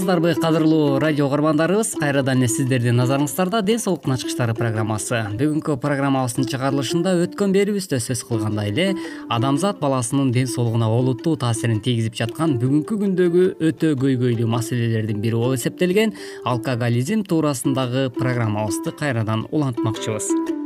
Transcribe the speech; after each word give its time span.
амансыздарбы 0.00 0.34
кадырлуу 0.40 0.98
радио 0.98 1.26
угармандарыбыз. 1.26 1.96
Кайрадан 2.00 2.38
эле 2.38 2.48
сиздердин 2.48 2.96
назарыңыздарда 2.96 3.60
ден 3.62 3.78
соолуктун 3.78 4.14
ачкычтары 4.14 4.54
программасы. 4.54 5.20
Бүгүнкү 5.36 5.76
программабыздын 5.82 6.46
чыгарылышында 6.48 7.12
өткөн 7.26 7.52
берүүбүздө 7.52 8.00
сөз 8.00 8.22
кылгандай 8.28 8.70
эле 8.72 8.86
адамзат 9.28 9.80
баласынын 9.80 10.30
ден 10.32 10.48
соолугуна 10.48 10.88
олуттуу 10.88 11.36
таасирин 11.36 11.82
тийгизип 11.84 12.16
жаткан 12.16 12.56
бүгүнкү 12.62 13.00
күндөгү 13.02 13.44
өтө 13.70 13.92
көйгөйлүү 14.00 14.48
маселелердин 14.48 15.20
бири 15.20 15.36
болуп 15.36 15.58
эсептелген 15.58 16.14
алкоголизм 16.44 17.26
туурасындагы 17.28 18.08
программабызды 18.16 18.96
кайрадан 18.96 19.44
улантмакчыбыз 19.50 20.59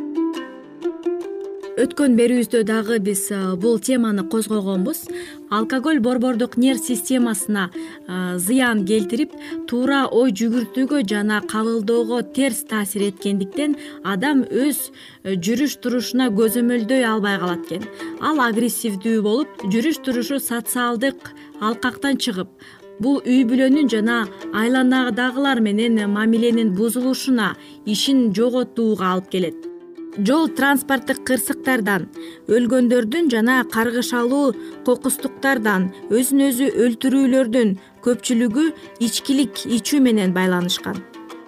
өткөн 1.80 2.12
берүүбүздө 2.14 2.60
дагы 2.68 3.00
биз 3.02 3.24
бул 3.62 3.80
теманы 3.82 4.22
козгогонбуз 4.30 5.00
алкоголь 5.50 5.98
борбордук 6.04 6.56
нерв 6.56 6.84
системасына 6.86 7.64
зыян 8.38 8.84
келтирип 8.86 9.34
туура 9.70 10.04
ой 10.06 10.30
жүгүртүүгө 10.38 11.02
жана 11.10 11.40
кабылдоого 11.50 12.20
терс 12.36 12.62
таасир 12.70 13.08
эткендиктен 13.08 13.74
адам 14.04 14.44
өз 14.46 14.92
э, 15.24 15.34
жүрүш 15.34 15.76
турушуна 15.82 16.30
көзөмөлдөй 16.38 17.02
албай 17.10 17.40
калат 17.42 17.66
экен. 17.66 17.90
Ал 18.22 18.38
агрессивдүү 18.46 19.18
болуп 19.26 19.66
жүрүш 19.66 19.98
турушу 20.06 20.38
социалдык 20.38 21.34
алкактан 21.60 22.22
чыгып 22.22 22.54
бул 23.02 23.18
үй 23.26 23.42
бүлөнүн 23.50 23.90
жана 23.90 24.24
айланадагылар 24.54 25.60
менен 25.60 25.98
мамиленин 26.14 26.74
бузулушуна 26.78 27.54
ишин 27.84 28.28
жоготууга 28.34 29.14
алып 29.16 29.30
келет 29.34 29.73
жол 30.18 30.46
транспорттук 30.58 31.24
кырсыктардан 31.26 32.06
өлгөндөрдүн 32.46 33.30
жана 33.32 33.56
каргышалуу 33.74 34.52
кокустуктардан 34.86 35.88
өзүн 36.14 36.44
өзү 36.50 36.70
өлтүрүүлөрдүн 36.86 37.74
көпчүлүгү 38.06 38.68
ичкилик 39.08 39.66
ичүү 39.78 40.00
менен 40.06 40.36
байланышкан 40.36 41.02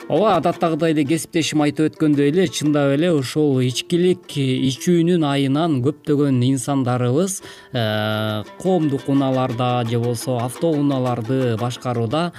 ооба 0.09 0.37
адаттагыдай 0.37 0.93
эле 0.95 1.03
кесиптешим 1.03 1.65
айтып 1.65 1.89
өткөндөй 1.91 2.31
эле 2.31 2.45
чындап 2.47 2.93
эле 2.95 3.09
ушул 3.11 3.59
ичкилик 3.67 4.37
ичүүнүн 4.39 5.25
айынан 5.27 5.81
көптөгөн 5.83 6.39
инсандарыбыз 6.47 7.41
э, 7.75 8.45
коомдук 8.63 9.09
унааларда 9.11 9.83
же 9.91 9.99
болбосо 9.99 10.39
автоунааларды 10.45 11.57
башкарууда 11.59 12.31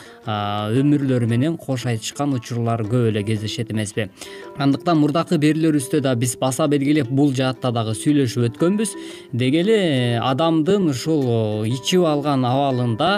өмүрлөрү 0.79 1.27
менен 1.27 1.57
кош 1.59 1.85
айтышкан 1.91 2.37
учурлар 2.39 2.85
көп 2.87 3.09
эле 3.11 3.25
кездешет 3.27 3.73
эмеспи 3.75 4.07
андыктан 4.63 5.01
мурдакы 5.01 5.37
берүүлөрүбүздө 5.41 6.01
да 6.01 6.15
биз 6.15 6.37
баса 6.39 6.67
белгилеп 6.71 7.11
бул 7.11 7.33
жаатта 7.35 7.71
дагы 7.75 7.93
сүйлөшүп 7.97 8.47
өткөнбүз. 8.51 8.93
Деги 9.33 9.61
эле 9.61 9.77
адамдын 10.23 10.89
ушул 10.93 11.65
ичип 11.67 12.05
алган 12.09 12.45
абалында 12.47 13.11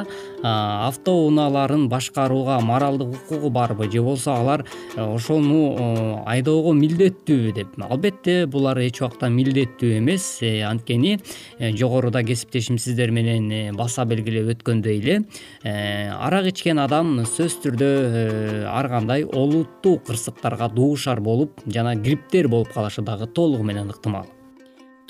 автоунааларын 0.43 1.87
башкарууга 1.91 2.59
моралдык 2.63 3.15
укугу 3.15 3.49
барбы 3.49 3.89
же 3.91 4.01
болбосо 4.01 4.38
алар 4.39 4.63
э, 4.95 5.01
ошону 5.03 5.59
э, 5.75 6.23
айдоого 6.29 6.73
милдеттүүбү 6.77 7.53
деп. 7.55 7.75
Албетте 7.83 8.45
булар 8.47 8.79
эч 8.83 9.01
убакта 9.01 9.29
милдеттүү 9.33 9.97
эмес. 9.99 10.39
Э, 10.41 10.63
анткени 10.69 11.19
жогоруда 11.59 12.23
кесиптешим 12.23 12.77
сиздер 12.77 13.11
менен 13.11 13.75
баса 13.77 14.05
белгилеп 14.09 14.53
өткөндөй 14.55 14.99
эле 14.99 15.19
арак 15.63 16.49
ичкен 16.53 16.79
адам 16.79 17.19
сөзсүз 17.25 17.59
түрдө 17.65 17.91
ар 18.69 18.89
кандай 18.91 19.25
олуттуу 19.25 19.99
кырсыктарга 20.07 20.69
дуушар 20.73 21.21
болуп 21.21 21.63
жана 21.65 21.95
грипптер 21.95 22.47
болуп 22.47 22.73
калышы 22.73 23.01
дагы 23.01 23.27
толугу 23.27 23.63
менен 23.63 23.89
ыктымал. 23.89 24.27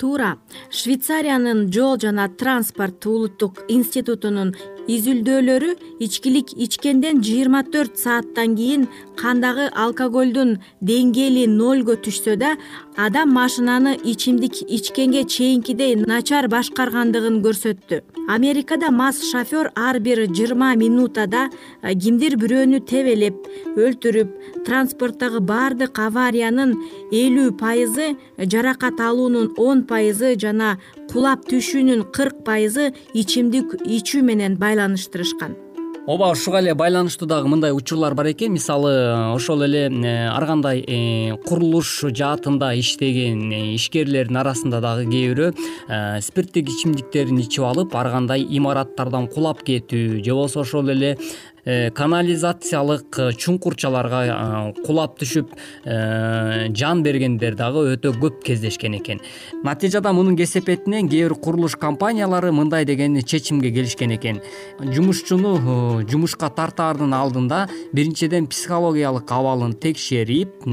Туура 0.00 0.38
швейцариянын 0.72 1.66
жол 1.74 1.98
жана 2.00 2.24
транспорт 2.40 3.04
улуттук 3.04 3.58
институтунун 3.68 4.54
изилдөөлөрү 4.88 5.74
ичкилик 6.06 6.54
ичкенден 6.56 7.20
жыйырма 7.26 7.60
төрт 7.68 8.00
сааттан 8.00 8.54
кийин 8.56 8.86
кандагы 9.20 9.68
алкоголдун 9.76 10.56
деңгээли 10.80 11.44
нольго 11.50 11.96
түшсө 12.04 12.36
да 12.40 12.54
адам 12.96 13.34
машинаны 13.36 13.92
ичимдик 14.12 14.62
ичкенге 14.64 15.24
чейинкидей 15.24 15.94
начар 16.00 16.48
башкаргандыгын 16.48 17.40
көрсөттү. 17.44 18.00
Америкада 18.28 18.90
мас 18.90 19.20
шофер 19.30 19.70
ар 19.76 20.00
бир 20.00 20.24
жыйырма 20.30 20.72
минутада 20.80 21.48
кимдир 21.82 22.36
бирөөнү 22.40 22.82
тебелеп 22.90 23.48
өлтүрүп 23.76 24.64
транспорттогу 24.66 25.44
баардык 25.52 25.98
авариянын 26.06 26.76
элүү 27.12 27.56
пайызы 27.60 28.12
жаракат 28.38 29.00
алуунун 29.00 29.52
он 29.56 29.84
пайызы 29.90 30.36
жана 30.40 30.76
кулап 31.12 31.48
түшүүнүн 31.50 32.06
кырк 32.14 32.44
пайызы 32.46 32.92
ичимдик 33.12 33.74
ичүү 33.84 34.22
менен 34.30 34.56
байланыштырышкан 34.60 35.58
ооба 36.06 36.30
ушуга 36.30 36.60
эле 36.60 36.74
байланыштуу 36.74 37.28
дагы 37.28 37.48
мындай 37.48 37.72
учурлар 37.72 38.14
бар 38.14 38.30
экен. 38.32 38.52
Мисалы 38.52 39.32
ошол 39.34 39.62
эле 39.64 39.88
э, 39.88 40.28
ар 40.28 40.46
кандай 40.46 40.80
э, 40.80 41.36
курулуш 41.44 42.04
жаатында 42.08 42.72
иштеген 42.80 43.52
э, 43.52 43.74
ишкерлердин 43.74 44.40
арасында 44.40 44.80
дагы 44.80 45.04
кээ 45.10 45.28
бирөө 45.34 46.20
спирттик 46.24 46.70
ичимдиктерин 46.72 47.40
ичип 47.42 47.64
алып 47.68 47.94
ар 47.94 48.10
кандай 48.14 48.46
имараттардан 48.48 49.28
кулап 49.28 49.62
кетүү 49.66 50.24
же 50.24 50.32
болбосо 50.32 50.64
ошол 50.64 50.88
эле 50.90 51.16
канализациялык 51.64 53.18
э, 53.18 53.30
чуңкурчаларга 53.36 54.20
э, 54.26 54.82
кулап 54.84 55.18
түшүп 55.20 55.52
жан 55.84 57.02
бергендер 57.04 57.54
дагы 57.58 57.82
өтө 57.94 58.12
көп 58.20 58.40
кездешкен 58.44 58.96
экен. 58.98 59.20
Натыйжада 59.64 60.12
мунун 60.16 60.36
кесепетинен 60.38 61.08
кээ 61.08 61.28
бир 61.28 61.34
курулуш 61.34 61.76
компаниялары 61.76 62.52
мындай 62.52 62.84
деген 62.84 63.18
чечимге 63.22 63.70
келишкен 63.70 64.14
экен. 64.16 64.40
Жумушчуну 64.80 66.04
жумушка 66.08 66.50
тартаардын 66.50 67.14
алдында 67.14 67.66
биринчиден 67.92 68.46
психологиялык 68.46 69.30
абалын 69.30 69.74
текшерип 69.74 70.66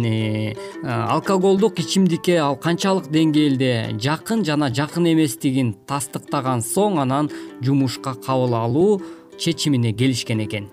алкоголдук 0.83 1.79
ичимдикке 1.79 2.37
ал 2.41 2.55
канчалык 2.55 3.09
деңгээлде 3.11 3.97
жакын 4.01 4.43
жана 4.45 4.69
жакын 4.73 5.11
эместигин 5.13 5.73
тастыктаган 5.87 6.63
соң 6.65 7.01
анан 7.03 7.31
жумушка 7.61 8.15
кабыл 8.15 8.55
алуу 8.55 9.01
чечимине 9.37 9.93
келишкен 9.93 10.43
экен. 10.45 10.69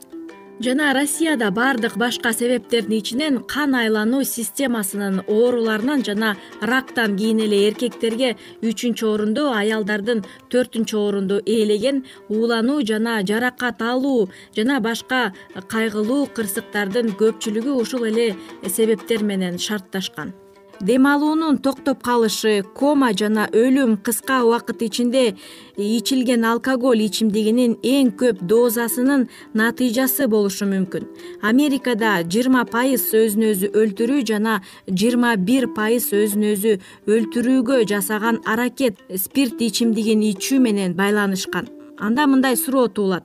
Жана 0.61 0.93
россияда 0.95 1.51
баардык 1.51 1.97
башка 1.99 2.33
себептердин 2.33 2.99
ичинен 2.99 3.39
кан 3.43 3.75
айлануу 3.75 4.23
системасынын 4.23 5.25
ооруларынан 5.27 6.05
жана 6.07 6.37
рактан 6.61 7.17
кийин 7.19 7.41
эле 7.43 7.59
эркектерге 7.69 8.37
үчүнчү 8.63 9.09
орунду 9.15 9.49
аялдардын 9.51 10.23
төртүнчү 10.55 10.97
орунду 11.09 11.41
ээлеген 11.43 12.05
уулануу 12.29 12.87
жана 12.87 13.17
жаракат 13.27 13.83
алуу 13.83 14.31
жана 14.55 14.79
башка 14.79 15.35
кайгылуу 15.75 16.31
кырсыктардын 16.39 17.17
көпчүлүгү 17.19 17.75
ушул 17.83 18.07
эле 18.07 18.31
себептер 18.63 19.27
менен 19.27 19.59
шартташкан 19.59 20.37
дем 20.81 21.07
алуунун 21.07 21.59
токтоп 21.59 22.03
калышы 22.03 22.63
кома 22.75 23.13
жана 23.13 23.47
өлүм 23.53 23.97
кыска 24.03 24.43
убакыт 24.45 24.83
ичинде 24.83 25.37
ичилген 25.77 26.45
алкоголь 26.45 27.05
ичимдигинин 27.05 27.77
эң 27.83 28.11
көп 28.21 28.43
дозасынын 28.43 29.29
натыйжасы 29.55 30.27
болушу 30.29 30.67
мүмкүн. 30.71 31.07
Америкада 31.43 32.21
жыйырма 32.27 32.65
пайыз 32.71 33.07
өзүн 33.15 33.49
өзү 33.53 33.73
өлтүрүү 33.73 34.27
жана 34.33 34.61
жыйырма 34.89 35.37
бир 35.37 35.69
пайыз 35.77 36.11
өзүн 36.13 36.51
өзү 36.53 36.77
өлтүрүүгө 37.07 37.81
жасаган 37.95 38.43
аракет 38.45 39.01
спирт 39.17 39.63
ичимдигин 39.63 40.23
ичүү 40.33 40.61
менен 40.61 40.95
байланышкан. 40.99 41.69
Анда 41.99 42.27
мындай 42.27 42.57
суроо 42.57 42.89
туулат. 42.89 43.25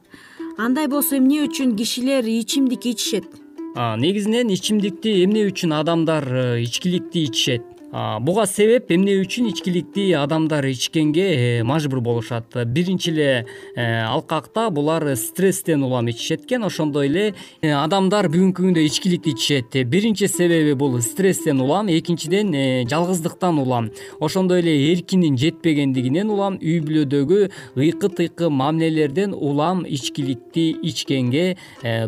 Андай 0.57 0.87
болсо 0.87 1.17
эмне 1.17 1.45
үчүн 1.47 1.75
кишилер 1.75 2.25
ичимдик 2.27 2.85
ичишет 2.85 3.48
негизинен 3.75 4.49
ичимдикти 4.49 5.23
эмне 5.23 5.45
үчүн 5.49 5.73
адамдар 5.77 6.25
э, 6.25 6.63
ичкиликти 6.63 7.25
ичишет 7.29 7.78
буга 7.91 8.45
себеп 8.45 8.91
эмне 8.93 9.15
үчүн 9.23 9.49
ичкиликти 9.49 10.11
адамдар 10.13 10.65
ичкенге 10.69 11.25
э, 11.33 11.63
мажбур 11.63 12.01
болушат? 12.05 12.53
Биринчи 12.65 13.09
эле 13.09 13.45
э, 13.75 14.03
алкакта 14.05 14.69
булар 14.69 15.15
стресстен 15.17 15.81
улам 15.83 16.09
ичишет 16.09 16.45
экен 16.45 16.63
ошондой 16.63 17.07
эле 17.07 17.33
э, 17.61 17.71
адамдар 17.73 18.29
бүгүнкү 18.29 18.61
күндө 18.61 18.83
ичкиликти 18.85 19.33
ичишет. 19.33 19.87
Биринчи 19.89 20.27
себеби 20.27 20.75
бул 20.77 21.01
стресстен 21.01 21.61
улам 21.61 21.89
экинчиден 21.89 22.53
жалгыздыктан 22.87 23.57
улам. 23.57 23.89
Ошондой 24.19 24.61
эле 24.61 24.93
эркинин 24.93 25.37
жетпегендигинен 25.37 26.29
улам 26.29 26.59
үй 26.61 26.83
бүлөдөгү 26.85 27.49
ыйкы 27.75 28.09
тыйкы 28.09 28.51
мамилелерден 28.53 29.33
улам 29.33 29.81
ичкиликти 29.87 30.75
ичкенге 30.83 31.57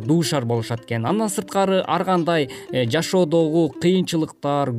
дуушар 0.05 0.45
болушат 0.45 0.85
экен. 0.85 1.07
Андан 1.07 1.29
сырткары 1.29 1.81
ар 1.81 2.05
кандай 2.05 2.49
жашоодогу 2.69 3.73
кыйынчылыктар 3.81 4.69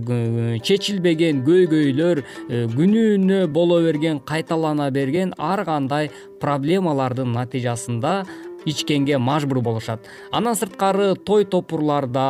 чечил 1.01 1.43
көйгөйлөр 1.47 2.23
э, 2.23 2.67
күнүнө 2.77 3.47
боло 3.49 3.81
берген 3.83 4.21
кайталана 4.21 4.91
берген 4.91 5.33
ар 5.39 5.65
кандай 5.65 6.11
проблемалардын 6.41 7.33
натыйжасында 7.33 8.25
ичкенге 8.67 9.19
мажбур 9.19 9.61
болушат. 9.61 10.07
Андан 10.31 10.55
сырткары 10.55 11.15
той 11.17 11.45
топурларда 11.45 12.27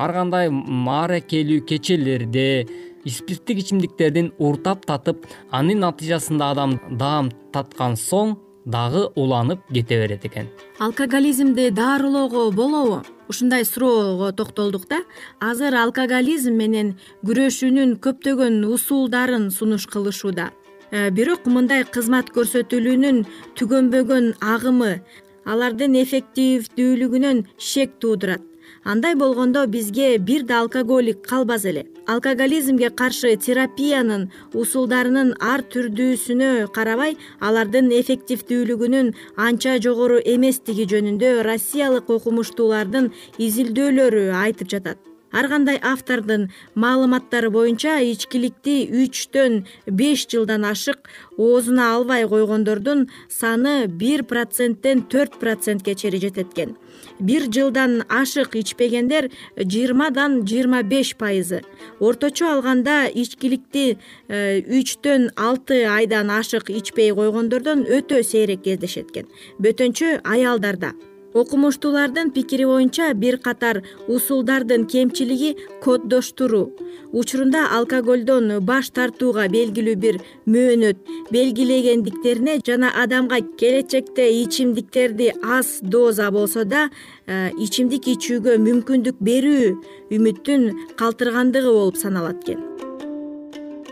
ар 0.00 0.12
кандай 0.12 0.50
мааракелүү 0.50 1.64
кечелерде 1.66 2.66
спирттик 3.06 3.62
ичимдиктердин 3.62 4.32
уртап 4.38 4.84
татып 4.86 5.26
анын 5.50 5.80
натыйжасында 5.86 6.50
адам 6.54 6.78
даам 6.90 7.30
таткан 7.52 7.96
соң 7.96 8.36
дагы 8.64 9.08
уланып 9.14 9.60
кете 9.72 10.00
берет 10.02 10.24
экен. 10.24 10.48
Алкоголизмди 10.78 11.70
дарылоого 11.70 12.50
болобу. 12.50 13.02
Ушундай 13.28 13.64
суроого 13.64 14.32
токтолдук 14.32 14.88
да 14.88 15.02
азыр 15.40 15.74
алкоголизм 15.74 16.56
менен 16.58 16.96
күрөшүүнүн 17.24 17.96
көптөгөн 18.04 18.64
усулдарын 18.66 19.50
сунуш 19.50 19.86
кылышууда. 19.86 20.50
Э, 20.90 21.10
бирок 21.10 21.46
мындай 21.46 21.84
кызмат 21.84 22.32
көрсөтүлүүнүн 22.34 23.24
түгөнбөгөн 23.54 24.34
агымы 24.42 25.00
алардын 25.46 25.94
эффективдүүлүгүнөн 26.02 27.44
шек 27.58 27.98
туудурат 28.02 28.49
андай 28.84 29.14
болгондо 29.14 29.66
бизге 29.66 30.18
бир 30.18 30.42
да 30.42 30.60
алкоголик 30.60 31.22
калбас 31.26 31.64
эле. 31.64 31.86
Алкоголизмге 32.06 32.90
каршы 32.90 33.36
терапиянын 33.36 34.30
усулдарынын 34.54 35.34
ар 35.40 35.62
түрдүүсүнө 35.72 36.70
карабай 36.74 37.16
алардын 37.40 37.92
эффективдүүлүгүнүн 38.00 39.12
анча 39.36 39.76
жогору 39.84 40.18
эместиги 40.24 40.88
жөнүндө 40.90 41.36
россиялык 41.50 42.10
окумуштуулардын 42.16 43.12
изилдөөлөрү 43.38 44.26
айтып 44.44 44.74
жатат 44.74 45.09
ар 45.32 45.48
кандай 45.48 45.78
автордун 45.82 46.50
маалыматтары 46.74 47.50
боюнча 47.50 47.98
ичкиликти 48.02 48.76
үчтөн 49.04 49.64
беш 49.86 50.26
жылдан 50.30 50.64
ашык 50.72 51.10
оозуна 51.36 51.94
албай 51.94 52.26
койгондордун 52.28 53.08
саны 53.28 53.86
бир 53.86 54.24
проценттен 54.24 55.02
төрт 55.02 55.38
процентке 55.38 55.94
чейин 55.94 56.20
жетет 56.20 56.52
экен 56.52 56.76
бир 57.20 57.46
жылдан 57.52 58.02
ашык 58.08 58.56
ичпегендер 58.56 59.30
жыйырмадан 59.56 60.42
жыйырма 60.46 60.82
беш 60.82 61.14
пайызы. 61.16 61.62
Орточо 62.00 62.52
алганда 62.54 63.06
ичкиликти 63.12 63.98
э, 64.28 64.60
үчтөн 64.80 65.30
алты 65.36 65.84
айдан 65.84 66.30
ашык 66.30 66.70
ичпей 66.70 67.12
койгондордон 67.14 67.84
өтө 67.84 68.22
сейрек 68.24 68.64
кездешет 68.64 69.12
экен 69.12 69.28
бөтөнчө 69.58 70.20
аялдарда 70.24 70.94
окумуштуулардын 71.34 72.30
пикири 72.34 72.64
боюнча 72.66 73.14
бир 73.14 73.38
катар 73.38 73.82
усулдардын 74.08 74.86
кемчилиги 74.86 75.56
коддоштуруу 75.84 76.70
учурунда 77.12 77.66
алкоголдон 77.76 78.58
баш 78.70 78.90
тартууга 78.96 79.46
белгилүү 79.48 79.96
бир 80.04 80.20
мөөнөт 80.46 80.98
белгилегендиктерине 81.34 82.58
жана 82.66 82.92
адамга 83.02 83.40
келечекте 83.60 84.30
ичимдиктерди 84.42 85.32
аз 85.42 85.78
доза 85.82 86.30
болсо 86.30 86.64
да 86.64 86.88
э, 87.26 87.50
ичимдик 87.58 88.08
ичүүгө 88.14 88.58
мүмкүндүк 88.66 89.22
берүү 89.30 89.70
үмүттүн 90.16 90.66
калтыргандыгы 90.98 91.78
болуп 91.78 91.96
саналат 91.96 92.42
экен 92.44 92.69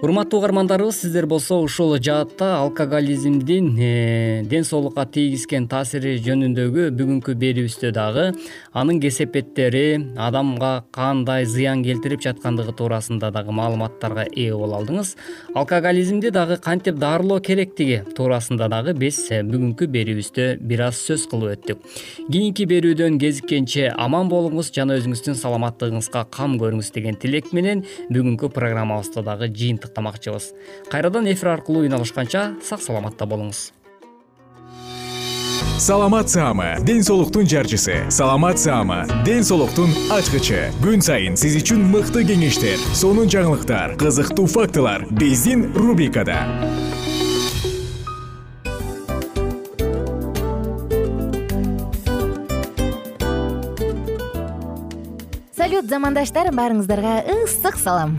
урматтуу 0.00 0.38
угармандарыбыз 0.38 1.00
сиздер 1.00 1.26
болсо 1.26 1.56
ушул 1.58 1.96
жаатта 1.98 2.58
алкоголизмдин 2.58 3.76
э, 3.80 4.42
ден 4.44 4.62
соолукка 4.64 5.02
тийгизген 5.10 5.66
таасири 5.66 6.12
жөнүндөгү 6.22 6.84
бүгүнкү 6.94 7.34
берүүбүздө 7.34 7.90
дагы 7.96 8.28
анын 8.78 9.00
кесепеттери 9.02 10.14
адамга 10.14 10.84
кандай 10.94 11.46
зыян 11.50 11.82
келтирип 11.82 12.22
жаткандыгы 12.22 12.76
туурасында 12.78 13.32
дагы 13.34 13.50
маалыматтарга 13.50 14.28
ээ 14.30 14.54
боло 14.54 14.78
алдыңыз. 14.78 15.16
Алкоголизмди 15.58 16.30
дагы 16.30 16.60
кантип 16.62 16.94
дарылоо 17.02 17.40
керектиги 17.40 18.04
туурасында 18.14 18.70
дагы 18.70 18.94
биз 18.94 19.18
э, 19.32 19.42
бүгүнкү 19.42 19.90
берүүбүздө 19.90 20.48
бир 20.62 20.84
аз 20.92 21.02
сөз 21.10 21.26
кылып 21.26 21.56
өттүк. 21.56 21.82
Кийинки 22.30 22.68
берүүдөн 22.70 23.18
кезиккенче 23.18 23.90
аман 23.98 24.30
болуңуз 24.30 24.70
жана 24.70 25.00
өзүңүздүн 25.02 25.34
саламаттыгыңызга 25.42 26.28
кам 26.30 26.54
көрүңүз 26.62 26.94
деген 26.94 27.18
тилек 27.18 27.50
менен 27.56 27.82
бүгүнкү 28.14 28.54
программабызда 28.54 29.26
дагы 29.26 29.50
жыйынтык 29.50 29.87
кайрадан 30.90 31.26
эфир 31.32 31.48
аркылуу 31.56 31.84
үн 31.86 31.98
алышканча 31.98 32.54
сак 32.62 32.82
саламатта 32.82 33.26
болуңуз. 33.26 33.72
Саламат 35.78 36.28
саама 36.28 36.76
ден 36.82 37.04
соолуктун 37.04 37.46
жарчысы. 37.46 38.10
Саламат 38.10 38.58
саама 38.58 39.06
ден 39.24 39.44
соолуктун 39.44 39.92
ачкычы. 40.10 40.72
Күн 40.82 40.98
сайын 40.98 41.36
сиз 41.38 41.54
үчүн 41.60 41.84
мыкты 41.92 42.24
кеңештер 42.26 42.82
сонун 42.98 43.30
жаңылыктар 43.30 43.94
кызыктуу 44.00 44.48
фактылар 44.50 45.06
биздин 45.10 45.68
рубрикада. 45.78 46.42
Салют 55.54 55.86
замандаштар 55.86 56.50
баарыңыздарга 56.50 57.22
ысык 57.38 57.78
салам 57.78 58.18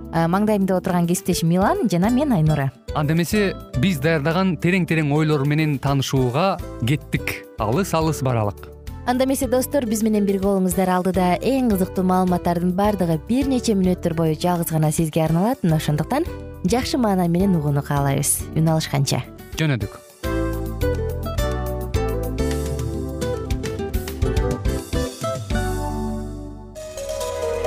маңдайымда 0.11 0.77
отурган 0.77 1.07
кесиптешим 1.07 1.49
милан 1.49 1.87
жана 1.89 2.09
мен 2.09 2.33
айнура. 2.33 2.71
Анда 2.95 3.13
эмесе 3.13 3.53
биз 3.79 3.99
даярдаган 4.03 4.57
терең 4.57 4.85
терең 4.89 5.13
ойлор 5.15 5.45
менен 5.47 5.77
таанышууга 5.79 6.57
кеттик. 6.87 7.45
Алыс 7.59 7.93
алыс 7.93 8.21
баралык. 8.21 8.67
Анда 9.07 9.25
эмесе 9.25 9.47
достор 9.47 9.85
биз 9.85 10.03
менен 10.03 10.27
бирге 10.27 10.45
болуңуздар. 10.45 10.91
Алдыда 10.97 11.37
эң 11.39 11.71
кызыктуу 11.71 12.03
маалыматтардын 12.05 12.75
баардыгы 12.75 13.19
бир 13.27 13.47
нече 13.47 13.73
мүнөттөр 13.79 14.13
бою 14.13 14.35
жалгыз 14.35 14.75
гана 14.75 14.91
сизге 14.91 15.23
арналат. 15.25 15.63
Мына 15.63 15.79
ошондуктан 15.81 16.27
жакшы 16.65 16.99
маана 17.01 17.27
менен 17.27 17.55
угууну 17.57 17.81
каалайбыз. 17.81 18.41
Үн 18.55 18.73
алышканча. 18.75 19.23
Жөнөдүк 19.57 20.10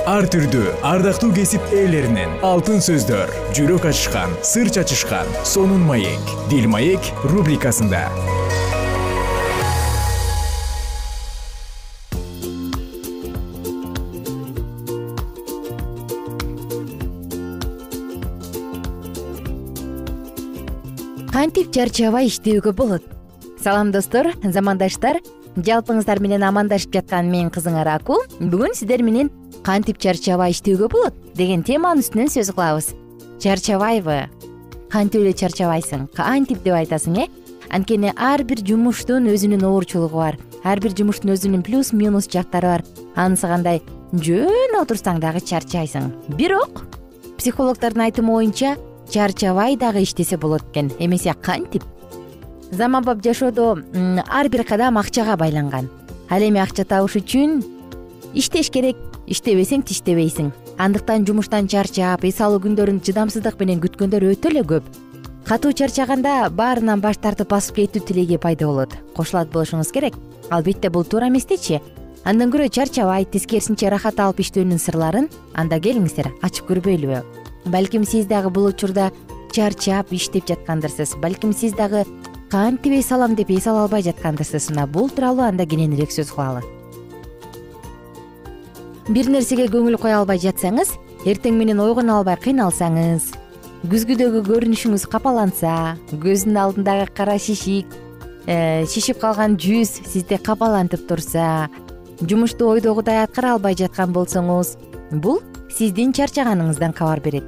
ар 0.05 0.27
түрдүү 0.29 0.69
ардактуу 0.85 1.31
кесип 1.33 1.63
ээлеринен. 1.73 2.37
Алтын 2.45 2.77
сөздөр 2.83 3.31
жүрөк 3.57 3.87
ачышкан 3.89 4.35
сыр 4.45 4.69
чачышкан 4.69 5.29
сонун 5.41 5.81
маек. 5.81 6.21
Дил 6.49 6.67
маек 6.69 7.01
рубрикасында. 7.25 8.03
Кантип 21.33 21.73
чарчабай 21.73 22.29
иштөөгө 22.29 22.75
болот. 22.77 23.09
Салам 23.57 23.89
достор 23.89 24.29
замандаштар. 24.43 25.17
Жалпыңыздар 25.55 26.19
менен 26.21 26.43
амандашып 26.45 26.93
жаткан 26.93 27.31
мен 27.31 27.49
кызыңар 27.49 27.89
аку. 27.95 28.19
Бүгүн 28.39 28.75
сиздер 28.77 29.01
менен 29.01 29.31
кантип 29.65 29.97
чарчабай 29.97 30.53
иштөөгө 30.53 30.89
болот 30.93 31.15
деген 31.37 31.63
теманын 31.65 32.03
үстүнөн 32.03 32.29
сөз 32.29 32.51
кылабыз. 32.53 32.91
Чарчабайбы 33.41 34.25
кантип 34.93 35.23
эле 35.23 35.33
чарчабайсың 35.33 36.07
кантип 36.15 36.61
деп 36.63 36.77
айтасың 36.77 37.17
э? 37.23 37.27
Анткени 37.73 38.13
ар 38.13 38.43
бир 38.45 38.61
жумуштун 38.61 39.25
өзүнүн 39.31 39.65
оорчулугу 39.65 40.21
бар 40.21 40.37
ар 40.65 40.81
бир 40.81 40.93
жумуштун 40.97 41.33
өзүнүн 41.33 41.63
плюс 41.65 41.91
минус 41.93 42.29
жактары 42.29 42.75
бар. 42.75 42.83
Анысы 43.15 43.49
кандай? 43.49 43.81
Жөн 44.13 44.77
отурсаң 44.79 45.19
дагы 45.19 45.41
чарчайсың. 45.41 46.11
Бирок 46.37 46.85
психологдордун 47.39 48.05
айтымы 48.05 48.33
боюнча 48.33 48.75
чарчабай 49.09 49.77
дагы 49.77 50.05
иштесе 50.05 50.37
болот 50.37 50.63
экен 50.71 50.91
эмесе 50.99 51.33
кантип. 51.33 51.83
Заманбап 52.71 53.23
жашоодо 53.23 53.79
ар 54.29 54.49
бир 54.49 54.63
кадам 54.63 54.97
акчага 54.97 55.37
байланган. 55.37 55.89
Ал 56.29 56.41
эми 56.41 56.61
акча 56.61 56.85
табыш 56.85 57.17
үчүн 57.21 57.61
иштеш 58.33 58.69
керек 58.69 58.97
иштебесең 59.27 59.83
тиштебейсиң. 59.87 60.51
Андыктан 60.77 61.25
жумуштан 61.25 61.67
чарчап 61.71 62.23
эс 62.27 62.41
алуу 62.41 62.61
күндөрүн 62.63 63.01
чыдамсыздык 63.05 63.59
менен 63.59 63.81
күткөндөр 63.83 64.29
өтө 64.33 64.51
эле 64.51 64.63
көп. 64.67 64.87
Катуу 65.45 65.73
чарчаганда 65.77 66.49
баарынан 66.49 67.01
баш 67.01 67.19
тартып 67.21 67.51
басып 67.53 67.81
кетүү 67.81 68.05
тилеги 68.07 68.39
пайда 68.41 68.65
болот. 68.65 68.95
Кошулат 69.15 69.51
болушуңуз 69.53 69.91
керек. 69.93 70.17
Албетте 70.49 70.89
бул 70.89 71.03
туура 71.03 71.27
эмес 71.27 71.45
андан 72.25 72.49
көрө 72.49 72.69
чарчабай 72.73 73.25
тескерисинче 73.29 73.85
ырахат 73.85 74.19
алып 74.19 74.41
иштөөнүн 74.41 74.81
сырларын 74.81 75.27
анда 75.53 75.77
келиңиздер 75.77 76.31
ачып 76.41 76.71
көрбөйлүбү. 76.71 77.21
Балким 77.69 78.05
сиз 78.05 78.25
дагы 78.25 78.49
бул 78.49 78.65
учурда 78.71 79.11
чарчап 79.53 80.11
иштеп 80.11 80.49
жаткандырсыз. 80.49 81.15
Балким 81.21 81.53
сиз 81.53 81.77
дагы 81.77 82.01
кантип 82.49 82.97
эс 82.97 83.11
алам 83.11 83.35
деп 83.37 83.53
эс 83.53 83.67
ала 83.67 83.85
албай 83.85 84.01
жаткандырсыз. 84.01 84.71
Мына 84.73 84.87
бул 84.87 85.09
тууралуу 85.09 85.45
анда 85.45 85.69
кененирээк 85.69 86.17
сөз 86.17 86.33
кылалы 86.33 86.65
бир 89.05 89.27
нерсеге 89.29 89.67
көңүл 89.69 89.99
кое 90.01 90.15
албай 90.17 90.39
жатсаңыз 90.41 90.95
эртең 91.29 91.59
менен 91.59 91.81
ойгоно 91.83 92.17
албай 92.19 92.39
кыйналсаңыз. 92.41 93.27
Күзгүдөгү 93.85 94.41
көрүнүшүңүз 94.47 95.03
капаланса 95.11 95.95
көздүн 96.09 96.57
алдындагы 96.57 97.11
кара 97.13 97.35
шишик 97.37 97.91
э, 98.47 98.85
шишип 98.89 99.19
калган 99.21 99.59
жүз 99.61 99.91
сизди 100.09 100.39
капалантып 100.41 101.05
турса 101.09 101.67
жумушту 102.21 102.71
ойдогудай 102.71 103.21
аткара 103.23 103.53
албай 103.53 103.77
жаткан 103.77 104.13
болсоңуз 104.15 104.73
бул 105.11 105.43
сиздин 105.69 106.13
чарчаганыңыздан 106.13 106.95
кабар 106.97 107.21
берет. 107.21 107.45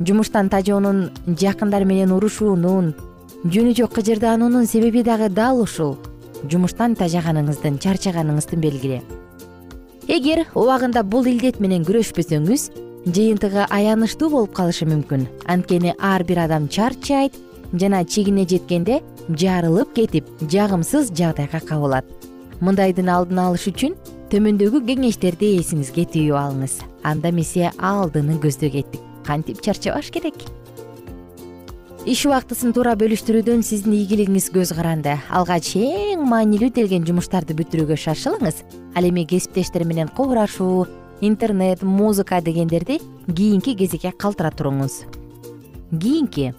Жумуштан 0.00 0.50
тажоонун 0.52 1.08
жакындар 1.26 1.86
менен 1.88 2.12
урушуунун 2.12 2.92
жөнү 3.44 3.72
жок 3.78 3.96
кыжырдаануунун 3.96 4.68
себеби 4.68 5.02
дагы 5.02 5.30
дал 5.32 5.62
ушул. 5.64 5.96
Жумуштан 6.44 6.92
тажаганыңыздын 6.96 7.80
чарчаганыңыздын 7.80 8.60
белгиси 8.60 9.19
эгер 10.10 10.40
убагында 10.58 11.04
бул 11.06 11.28
илдет 11.30 11.60
менен 11.62 11.84
күрөшпөсөңүз 11.86 12.64
жыйынтыгы 13.14 13.68
аянычтуу 13.70 14.30
болуп 14.32 14.56
калышы 14.56 14.88
мүмкүн. 14.90 15.28
Анткени 15.46 15.92
ар 16.02 16.24
бир 16.26 16.40
адам 16.48 16.66
чарчайт 16.66 17.36
жана 17.72 18.02
чегине 18.04 18.42
жеткенде 18.50 18.98
жарылып 19.28 19.94
кетип 19.94 20.26
жагымсыз 20.50 21.12
жагдайга 21.14 21.60
кабылат. 21.62 22.10
Мындайдын 22.58 23.12
алдын 23.14 23.38
алыш 23.44 23.68
үчүн 23.70 23.94
төмөндөгү 24.34 24.82
кеңештерди 24.88 25.52
эсиңизге 25.60 26.08
түйүп 26.10 26.42
алыңыз. 26.42 26.80
Анда 27.06 27.30
эмесе 27.30 27.70
алдыны 27.78 28.40
көздөй 28.42 28.74
кеттик 28.74 29.06
кантип 29.26 29.62
чарчабаш 29.62 30.10
керек 30.10 30.42
иш 32.08 32.22
убактысын 32.24 32.72
туура 32.72 32.94
бөлүштүрүүдөн 32.96 33.60
сиздин 33.66 33.92
ийгилигиңиз 33.98 34.48
көз 34.54 34.72
каранды. 34.76 35.18
Алгач 35.28 35.74
эң 35.76 36.22
маанилүү 36.30 36.70
делген 36.78 37.04
жумуштарды 37.04 37.52
бүтүрүүгө 37.58 37.98
шашылыңыз. 38.00 38.62
Ал 38.96 39.04
эми 39.04 39.26
кесиптештер 39.28 39.84
менен 39.84 40.08
кубурашуу 40.08 40.86
интернет 41.20 41.82
музыка 41.82 42.40
дегендерди 42.40 43.00
кийинки 43.28 43.74
кезекке 43.76 44.12
калтыра 44.12 44.50
туруңуз. 44.50 45.02
Кийинки 45.92 46.54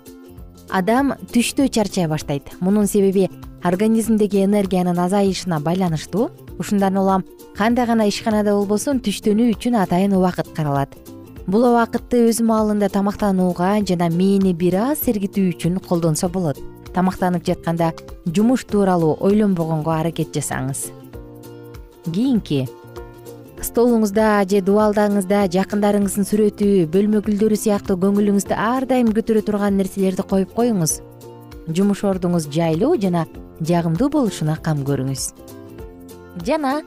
адам 0.70 1.16
түштө 1.34 1.70
чарчай 1.70 2.08
баштайт. 2.08 2.54
Мунун 2.60 2.86
себеби 2.86 3.30
организмдеги 3.64 4.44
энергиянын 4.46 5.00
азайышына 5.00 5.60
байланыштуу 5.60 6.30
ушундан 6.60 6.98
улам 6.98 7.26
кандай 7.58 7.86
гана 7.86 8.06
ишканада 8.10 8.54
болбосун 8.54 9.02
түштөнүү 9.02 9.56
үчүн 9.56 9.82
атайын 9.82 10.14
убакыт 10.18 10.54
каралат 10.56 10.94
бул 11.52 11.66
убакытты 11.68 12.22
өз 12.30 12.38
маалында 12.48 12.88
тамактанууга 12.88 13.74
жана 13.84 14.08
мээни 14.08 14.54
бир 14.56 14.78
аз 14.80 15.02
сергитүү 15.04 15.50
үчүн 15.52 15.80
колдонсо 15.84 16.30
болот. 16.32 16.62
Тамактанып 16.96 17.44
жатканда 17.44 17.90
жумуш 18.26 18.64
тууралуу 18.70 19.18
ойлонбогонго 19.20 19.92
аракет 19.92 20.32
жасаңыз. 20.32 20.86
Кийинки 22.06 22.70
столуңузда 23.62 24.46
же 24.48 24.62
дубалдаңызда 24.64 25.42
жакындарыңыздын 25.58 26.30
сүрөтү 26.30 26.70
бөлмө 26.94 27.20
гүлдөрү 27.28 27.60
сыяктуу 27.60 28.00
көңүлүңүздү 28.00 28.56
ар 28.56 28.88
дайым 28.88 29.12
көтөрө 29.12 29.44
турган 29.50 29.76
нерселерди 29.82 30.24
коюп 30.24 30.56
коюңуз. 30.56 31.02
Жумуш 31.68 32.06
ордуңуз 32.08 32.48
жайлуу 32.48 32.96
жана 32.96 33.26
жагымдуу 33.60 34.08
болушуна 34.16 34.56
кам 34.56 34.86
көрүңүз. 34.88 35.28
Жана 36.48 36.80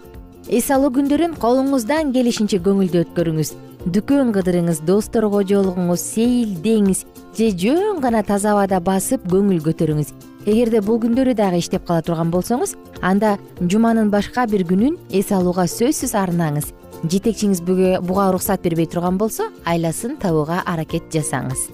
эс 0.49 0.73
алуу 0.73 0.91
күндөрүн 0.97 1.37
колуңуздан 1.37 2.17
келишинче 2.17 2.65
көңүлдүү 2.65 3.07
өткөрүңүз 3.07 3.55
дүкөн 3.85 4.31
кыдырыңыз 4.33 4.81
досторго 4.89 5.43
жолугуңуз 5.45 6.01
сейилдеңиз 6.01 7.03
же 7.37 7.51
жөн 7.53 8.01
гана 8.01 8.23
таза 8.25 8.55
абада 8.55 8.79
басып 8.81 9.27
көңүл 9.29 9.61
көтөрүңүз. 9.67 10.13
Эгерде 10.49 10.81
бул 10.81 10.97
күндөрү 11.03 11.35
дагы 11.37 11.61
иштеп 11.61 11.85
кала 11.85 12.01
турган 12.03 12.31
болсоңуз 12.33 12.75
анда 13.03 13.37
жуманын 13.61 14.09
башка 14.13 14.47
бир 14.49 14.65
күнүн 14.69 14.97
эс 15.13 15.33
алууга 15.33 15.67
сөзсүз 15.69 16.17
арнаңыз. 16.17 16.71
Жетекчиңиз 17.05 17.61
буга 17.61 18.29
уруксат 18.31 18.65
бербей 18.65 18.89
турган 18.89 19.19
болсо 19.21 19.51
айласын 19.69 20.17
табууга 20.17 20.63
аракет 20.65 21.13
жасаңыз. 21.13 21.69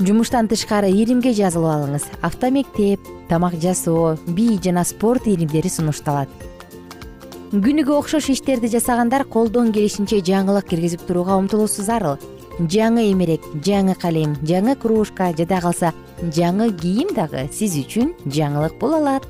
Жумуштан 0.00 0.48
тышкары 0.48 0.88
иримге 0.88 1.34
жазылып 1.36 1.74
алыңыз. 1.74 2.06
Автомектеп 2.24 3.04
тамак 3.28 3.60
жасоо 3.60 4.16
бий 4.26 4.56
жана 4.64 4.84
спорт 4.84 5.28
иримдери 5.28 5.68
сунушталат 5.68 6.28
күнүгө 7.50 7.96
окшош 7.98 8.28
иштерди 8.30 8.68
жасагандар 8.70 9.24
колдон 9.26 9.72
келишинче 9.74 10.20
жаңылык 10.22 10.68
киргизип 10.70 11.00
турууга 11.08 11.34
умтулуусу 11.34 11.82
зарыл 11.82 12.20
жаңы 12.60 13.08
эмерек 13.10 13.42
жаңы 13.66 13.96
калем 13.98 14.36
жаңы 14.46 14.76
кружка 14.78 15.32
жада 15.34 15.58
калса 15.64 15.90
жаңы 16.22 16.68
кийим 16.78 17.10
дагы 17.16 17.48
сиз 17.50 17.74
үчүн 17.80 18.12
жаңылык 18.30 18.76
боло 18.78 19.00
алат. 19.00 19.26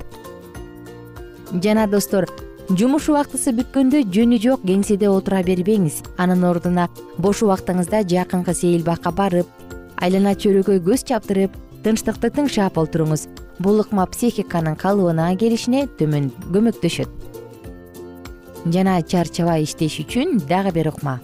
Жана 1.63 1.87
достор 1.89 2.27
жумуш 2.69 3.09
убактысы 3.09 3.55
бүткөндө 3.57 4.03
жөнү 4.13 4.37
жок 4.45 4.61
кеңседе 4.69 5.09
отура 5.09 5.41
бербеңиз. 5.41 6.03
Анын 6.21 6.45
ордуна 6.45 6.91
бош 7.17 7.41
убактыңызда 7.41 8.03
жакынкы 8.05 8.53
сейил 8.53 8.85
бакка 8.85 9.09
барып 9.09 9.49
айлана 9.97 10.35
чөлөкөй 10.37 10.77
көз 10.85 11.07
чаптырып 11.09 11.57
тынчтыкты 11.81 12.29
тыңшап 12.37 12.77
олтуруңуз. 12.77 13.25
Бул 13.57 13.81
ыкма 13.81 14.05
психиканын 14.13 14.77
калыбына 14.77 15.33
келишине 15.41 15.87
төмөн 15.97 16.29
көмөктөшөт 16.53 17.30
жана 18.65 19.01
чарчабай 19.01 19.63
иштеш 19.63 19.99
үчүн 20.05 20.41
дагы 20.47 20.71
бир 20.71 20.93
ыкма 20.93 21.19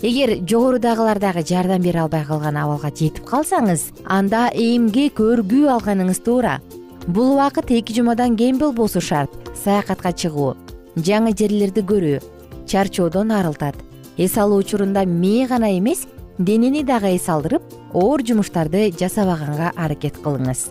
эгер 0.00 0.38
жогорудагылар 0.46 1.18
дагы 1.18 1.42
жардам 1.42 1.82
бере 1.82 2.00
албай 2.00 2.24
калган 2.24 2.56
абалга 2.56 2.90
жетип 2.94 3.24
калсаңыз 3.26 3.88
анда 4.06 4.46
эмге 4.54 5.08
көргүү 5.10 5.66
алганыңыз 5.74 6.22
туура. 6.22 6.60
Бул 7.08 7.32
убакыт 7.34 7.72
эки 7.72 7.92
жумадан 7.96 8.36
кем 8.36 8.58
болбосу 8.58 9.00
шарт. 9.00 9.30
Саякатка 9.64 10.12
чыгуу 10.12 10.54
жаңы 10.94 11.34
жерлерди 11.34 11.82
көрүү 11.82 12.22
чарчоодон 12.68 13.32
арылтат. 13.32 13.74
Эс 14.16 14.36
алуу 14.38 14.60
учурунда 14.62 15.04
мээ 15.04 15.48
гана 15.48 15.72
эмес 15.78 16.06
денени 16.38 16.84
дагы 16.84 17.16
эс 17.16 17.28
алдырып 17.28 17.62
оор 17.92 18.22
жумуштарды 18.22 18.92
жасабаганга 18.92 19.72
аракет 19.74 20.22
кылыңыз. 20.22 20.68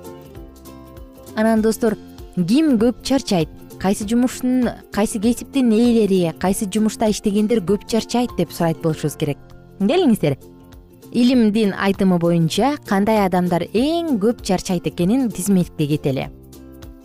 Анан 1.35 1.61
достор 1.61 1.97
ким 2.35 2.77
көп 2.79 3.03
чарчайт 3.03 3.49
кайсы 3.79 4.07
жумуштун 4.07 4.69
кайсы 4.91 5.19
кесиптин 5.19 5.71
ээлери 5.71 6.33
кайсы 6.39 6.65
жумушта 6.65 7.09
иштегендер 7.11 7.61
көп 7.61 7.85
чарчайт 7.87 8.31
деп 8.37 8.51
сурайт 8.51 8.81
болушубуз 8.81 9.15
керек. 9.15 9.37
Келиңиздер. 9.79 10.37
Илимдин 11.11 11.73
айтымы 11.77 12.17
боюнча 12.19 12.75
кандай 12.87 13.23
адамдар 13.25 13.67
эң 13.73 14.17
көп 14.19 14.41
чарчайт 14.43 14.87
экенин 14.87 15.29
тизмекти 15.31 15.87
кетели. 15.87 16.29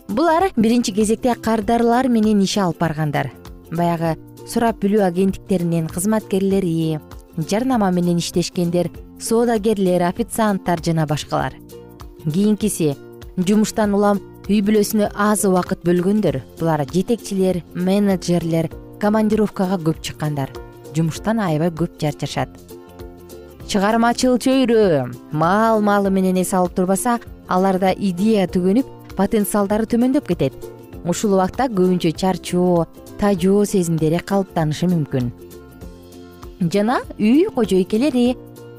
Булар 0.09 0.49
биринчи 0.57 0.91
кезекте 0.91 1.35
кардарлар 1.35 2.09
менен 2.09 2.41
иш 2.41 2.57
алып 2.57 2.81
баргандар. 2.81 3.31
Баягы 3.71 4.17
сурап 4.47 4.81
билүү 4.83 5.05
агенттиктеринин 5.05 5.87
кызматкерлери 5.87 6.99
жарнама 7.37 7.91
менен 7.91 8.17
иштешкендер 8.17 8.89
соодагерлер 9.19 10.03
официанттар 10.09 10.81
жана 10.83 11.05
башкалар. 11.07 11.53
Кийинкиси 12.25 12.95
жумуштан 13.37 13.93
улам 13.93 14.19
үй 14.49 14.59
бүлөсүнө 14.65 15.13
аз 15.15 15.45
убакыт 15.47 15.85
бөлгөндөр 15.87 16.41
булар 16.59 16.83
жетекчилер 16.91 17.61
менеджерлер 17.73 18.69
командировкага 18.99 19.79
көп 19.79 20.01
чыккандар. 20.03 20.51
Жумуштан 20.93 21.39
аябай 21.39 21.71
көп 21.71 21.97
чарчашат 22.01 22.49
чыгармачыл 23.73 24.35
чөйрө 24.37 25.07
маал 25.31 25.79
маалы 25.81 26.11
менен 26.13 26.37
эс 26.37 26.51
алып 26.53 26.75
турбаса 26.77 27.15
аларда 27.47 27.93
идея 27.95 28.45
түгөнүп 28.45 29.15
потенциалдары 29.17 29.87
төмөндөп 29.89 30.27
кетет. 30.27 30.53
Ушул 31.09 31.33
убакта 31.33 31.65
көбүнчө 31.71 32.11
чарчоо 32.13 32.85
тажоо 33.17 33.63
сезимдери 33.65 34.19
калыптанышы 34.19 34.89
мүмкүн. 34.91 35.31
Жана 36.69 36.99
үй 37.17 37.47
кожойкелери 37.55 38.35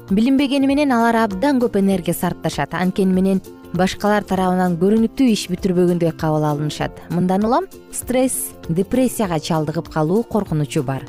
билинбегени 0.09 0.69
менен 0.69 0.93
алар 0.95 1.23
абдан 1.25 1.59
көп 1.59 1.79
энергия 1.79 2.13
сарпташат. 2.13 2.73
Анткени 2.73 3.13
менен 3.13 3.41
башкалар 3.75 4.23
тарабынан 4.23 4.77
көрүнүктүү 4.79 5.27
иш 5.33 5.45
бүтүрбөгөндөй 5.51 6.13
кабыл 6.19 6.45
алынышат. 6.47 6.95
Мындан 7.11 7.43
улам 7.43 7.65
стресс 7.91 8.53
депрессияга 8.69 9.39
чалдыгып 9.39 9.89
калуу 9.91 10.23
коркунучу 10.23 10.83
бар. 10.83 11.03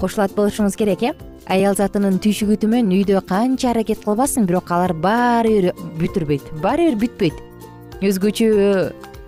Кошулат 0.00 0.34
болушуңуз 0.36 0.76
керек 0.76 1.02
э? 1.02 1.14
Аял 1.48 1.76
затынын 1.76 2.18
түйшүгү 2.24 2.58
төмөн 2.60 2.92
үйдө 2.92 3.22
канча 3.28 3.70
аракет 3.72 4.04
кылбасын 4.04 4.44
бирок 4.48 4.70
алар 4.72 4.92
баары 4.92 5.54
бир 5.60 5.72
бүтүрбөйт 6.00 6.52
баары 6.60 6.90
бир 6.90 7.00
бүтпөйт. 7.04 7.40
Өзгөчө 8.04 8.50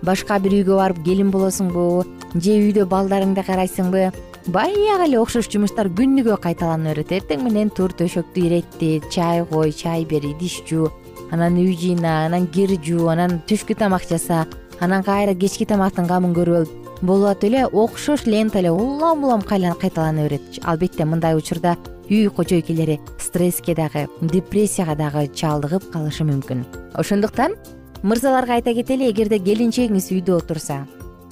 башка 0.05 0.37
бир 0.39 0.59
үйгө 0.59 0.77
барып 0.77 1.01
келин 1.05 1.33
болосуңбу 1.33 2.05
же 2.35 2.59
үйдө 2.61 2.85
балдарыңды 2.89 3.45
карайсыңбы? 3.47 4.11
Баягы 4.53 5.09
эле 5.09 5.19
окшош 5.19 5.49
жумуштар 5.51 5.89
күнүгө 5.89 6.37
кайталана 6.45 6.93
берет 6.93 7.11
эртең 7.11 7.41
менен 7.43 7.73
тур 7.73 7.91
төшөктү 7.97 8.45
иреттит 8.45 9.09
чай 9.11 9.43
кой 9.49 9.73
чай 9.73 10.05
бер 10.05 10.23
идиш 10.29 10.61
жуу 10.69 10.91
анан 11.31 11.57
үй 11.57 11.75
жыйна 11.75 12.25
анан 12.25 12.47
кир 12.47 12.73
жуу 12.83 13.07
анан 13.13 13.41
түшкү 13.47 13.75
тамак 13.77 14.07
жаса 14.09 14.45
анан 14.79 15.03
кайра 15.03 15.33
кечки 15.35 15.65
тамактын 15.65 16.07
камын 16.07 16.35
көрүп 16.35 16.57
алып 16.57 16.87
болуп 17.01 17.43
эле 17.43 17.65
окшош 17.65 18.25
лента 18.25 18.59
эле 18.59 18.71
улам 18.71 19.23
улам 19.23 19.41
кайталана 19.41 20.23
берет. 20.23 20.41
Албетте 20.63 21.05
мындай 21.05 21.35
учурда 21.35 21.77
үй 22.09 22.29
кожойкелери 22.29 22.99
стресске 23.19 23.75
дагы 23.75 24.07
депрессияга 24.21 24.95
дагы 24.95 25.27
чалдыгып 25.33 25.91
калышы 25.91 26.23
мүмкүн. 26.23 26.65
Ошондуктан 26.93 27.55
мырзаларга 28.03 28.53
айта 28.53 28.73
кетели 28.73 29.09
эгерде 29.11 29.39
келинчегиңиз 29.39 30.11
үйдө 30.11 30.37
отурса 30.37 30.85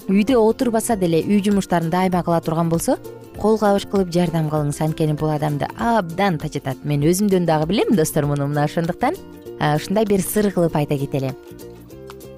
үйдө 0.09 0.37
отурбаса 0.37 0.95
деле 0.95 1.23
үй 1.23 1.41
жумуштарын 1.43 1.89
дайыма 1.89 2.23
кыла 2.23 2.41
турган 2.41 2.69
болсо 2.69 2.97
кол 3.41 3.59
кабыш 3.59 3.85
кылып 3.91 4.11
жардам 4.13 4.49
кылыңыз 4.49 4.81
анткени 4.85 5.17
бул 5.19 5.29
адамды 5.33 5.67
абдан 5.77 6.39
тажатат 6.39 6.83
мен 6.83 7.03
өзүмдөн 7.03 7.45
дагы 7.45 7.69
билем 7.71 7.95
достор 7.95 8.25
муну 8.25 8.47
мына 8.47 8.65
ошондуктан 8.65 9.15
ушундай 9.59 10.05
бир 10.05 10.21
сыр 10.21 10.51
кылып 10.51 10.75
айта 10.75 10.97
кетели 10.97 11.33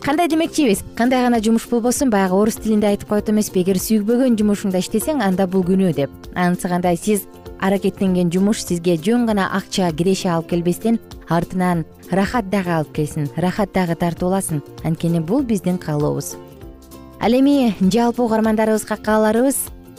кандай 0.07 0.29
демекчибиз? 0.29 0.85
Кандай 0.95 1.21
гана 1.21 1.41
жумуш 1.43 1.67
болбосун 1.67 2.09
баягы 2.09 2.33
орус 2.33 2.55
тилинде 2.55 2.87
айтып 2.87 3.09
коет 3.09 3.27
эмеспи 3.27 3.59
эгер 3.59 3.75
сүйбөгөн 3.75 4.37
жумушуңда 4.39 4.79
иштесең 4.79 5.19
анда 5.19 5.49
бул 5.51 5.65
күнөө 5.67 5.91
деп. 5.97 6.13
Анысы 6.33 6.69
кандай 6.71 6.95
сиз 6.95 7.25
аракеттенген 7.59 8.31
жумуш 8.31 8.61
сизге 8.63 8.95
жөн 8.95 9.25
гана 9.27 9.49
акча 9.57 9.91
киреше 9.91 10.29
алып 10.31 10.47
келбестен 10.53 11.01
артынан 11.27 11.83
рахат 12.09 12.47
дагы 12.49 12.71
алып 12.77 12.93
келсин 12.95 13.27
рахат 13.35 13.73
дагы 13.75 13.99
тартып 13.99 14.29
аласың. 14.29 14.63
Анткени 14.87 15.19
бул 15.19 15.43
биздин 15.43 15.77
каалообуз. 15.77 16.37
Ал 17.19 17.35
эми 17.35 17.75
жалпы 17.81 18.23
угармандарыбызга 18.23 18.95
кааларыбыз 18.95 19.57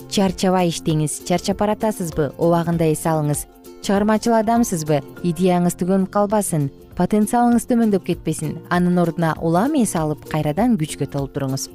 чарчабай 0.09 0.73
иштеңиз 0.73 1.23
чарчап 1.29 1.61
баратасызбы 1.62 2.33
убагында 2.38 2.88
эс 2.92 3.05
алыңыз 3.07 3.47
чыгармачыл 3.88 4.37
адамсызбы? 4.38 5.01
Идеяңыз 5.25 5.79
түгөнүп 5.81 6.11
калбасын. 6.12 6.68
Потенциалыңыз 6.99 7.68
төмөндөп 7.71 8.05
кетпесин. 8.11 8.59
Анын 8.75 8.99
ордуна 9.01 9.35
улам 9.40 9.79
эс 9.81 9.94
алып 9.97 10.27
кайрадан 10.29 10.77
күчкө 10.81 11.09
толтуруңуз. 11.14 11.68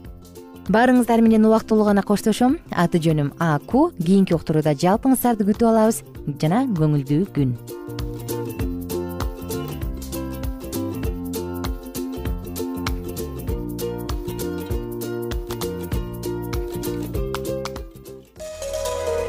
Баарыңыздар 0.69 1.23
менен 1.23 1.47
убактылуу 1.47 1.87
гана 1.89 2.03
коштошом. 2.03 2.59
Аты 2.71 3.01
жөнүм 3.03 3.33
аку 3.39 3.89
кийинки 3.97 4.35
уктурууда 4.35 4.75
жалпыңыздарды 4.75 5.49
күтүп 5.49 5.71
алабыз. 5.71 6.03
Жана 6.39 6.63
көңүлдүү 6.77 7.27
күн 7.35 7.57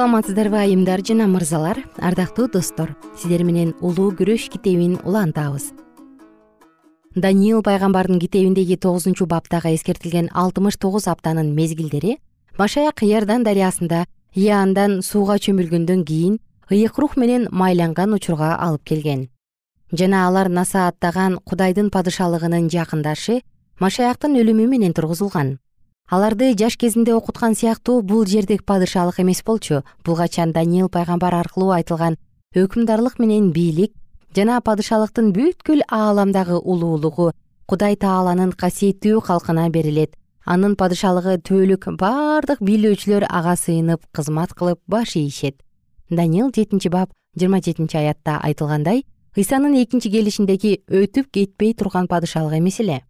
саламатсыздарбы 0.00 0.56
айымдар 0.56 1.02
жана 1.04 1.26
мырзалар 1.28 1.76
ардактуу 2.00 2.48
достор. 2.48 2.94
Сиздер 3.20 3.42
менен 3.44 3.74
улуу 3.84 4.14
күрөш 4.16 4.46
китебин 4.48 4.94
улантабыз. 5.04 5.74
Даниил 7.14 7.60
пайгамбардын 7.60 8.18
китебиндеги 8.18 8.78
тогузунчу 8.80 9.26
баптагы 9.26 9.74
эскертилген 9.74 10.30
алтымыш 10.32 10.78
тогуз 10.80 11.04
аптанын 11.06 11.52
мезгилдери 11.52 12.16
машаяк 12.56 13.02
ыярдан 13.02 13.44
дарыясында 13.44 14.06
иоандан 14.34 15.02
сууга 15.02 15.36
чөмүлгөндөн 15.36 16.06
кийин 16.08 16.40
ыйык 16.70 16.96
рух 16.96 17.18
менен 17.20 17.48
майланган 17.50 18.14
учурга 18.16 18.54
алып 18.56 18.84
келген. 18.88 19.28
Жана 19.92 20.28
алар 20.28 20.48
наса 20.48 20.88
аттаган 20.88 21.42
кудайдын 21.44 21.90
падышалыгынын 21.90 22.72
жакындашы 22.72 23.42
машаяктын 23.78 24.40
өлүмү 24.40 24.64
менен 24.64 24.96
тургузулган 24.96 25.58
аларды 26.10 26.54
жаш 26.58 26.76
кезинде 26.76 27.14
окуткан 27.14 27.54
сыяктуу 27.54 28.02
бул 28.02 28.26
жердик 28.26 28.64
падышалык 28.64 29.20
эмес 29.20 29.42
болчу. 29.46 29.82
Бул 30.04 30.16
качан 30.16 30.52
даниил 30.52 30.88
пайгамбар 30.88 31.34
аркылуу 31.34 31.70
айтылган 31.70 32.16
өкүмдарлык 32.54 33.20
менен 33.22 33.52
бийлик 33.52 33.92
жана 34.34 34.60
падышалыктын 34.60 35.30
бүткүл 35.32 35.84
ааламдагы 35.88 36.58
улуулугу 36.58 37.30
кудай 37.70 37.94
тааланын 37.94 38.50
касиеттүү 38.52 39.20
калкына 39.22 39.68
берилет. 39.70 40.16
Анын 40.44 40.74
падышалыгы 40.74 41.38
түбөлүк 41.46 41.86
бардык 42.00 42.58
бийлөөчүлөр 42.58 43.28
ага 43.28 43.54
сыйынып 43.54 44.02
кызмат 44.10 44.54
кылып 44.58 44.80
баш 44.88 45.14
ийишет. 45.14 45.62
Даниил 46.10 46.50
жетинчи 46.50 46.88
бап 46.88 47.12
жыйырма 47.38 47.62
жетинчи 47.62 47.96
аятта 47.96 48.40
айтылгандай 48.42 49.04
ыйсанын 49.36 49.76
экинчи 49.84 50.10
келишиндеги 50.10 50.80
өтүп 50.88 51.30
кетпей 51.30 51.74
турган 51.74 52.08
падышалык 52.10 52.58
эмес 52.58 52.80
эле 52.80 53.04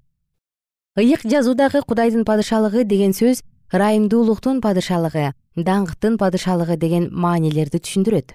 ыйык 0.98 1.22
жазуудагы 1.22 1.82
кудайдын 1.86 2.24
падышалыгы 2.24 2.84
деген 2.84 3.12
сөз 3.14 3.44
ырайымдуулуктун 3.70 4.60
падышалыгы 4.60 5.32
даңктын 5.54 6.16
падышалыгы 6.18 6.76
деген 6.76 7.10
маанилерди 7.14 7.78
түшүндүрөт. 7.78 8.34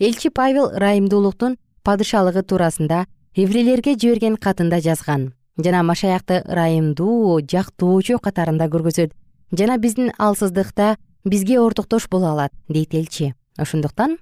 Элчи 0.00 0.30
павел 0.30 0.72
ырайымдуулуктун 0.72 1.58
падышалыгы 1.84 2.42
туурасында 2.42 3.04
еврейлерге 3.36 3.98
жиберген 4.00 4.36
катында 4.36 4.80
жазган 4.80 5.34
жана 5.58 5.82
машаякты 5.82 6.40
ырайымдуу 6.46 7.40
жактоочу 7.42 8.18
катарында 8.22 8.70
көргөзөт. 8.72 9.12
Жана 9.52 9.76
биздин 9.78 10.12
алсыздыкта 10.16 10.96
бизге 11.24 11.60
ортоктош 11.60 12.08
боло 12.08 12.30
алат 12.32 12.52
дейт 12.68 12.94
элчи. 12.94 13.34
Ошондуктан 13.58 14.18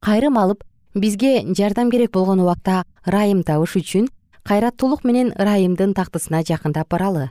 кайрым 0.00 0.38
алып 0.38 0.64
бизге 0.94 1.44
жардам 1.54 1.90
керек 1.90 2.10
болгон 2.12 2.40
убакта 2.40 2.84
ырайым 3.06 3.44
табыш 3.44 3.76
үчүн 3.76 4.08
кайраттуулук 4.44 5.04
менен 5.08 5.32
ырайымдын 5.40 5.94
тактысына 5.96 6.42
жакындап 6.44 6.90
баралы. 6.92 7.30